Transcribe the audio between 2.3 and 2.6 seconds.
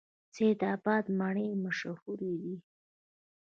دي؟